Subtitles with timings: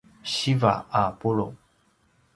[0.33, 1.47] siva a pulu’